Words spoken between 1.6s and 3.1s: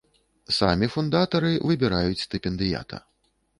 выбіраюць стыпендыята.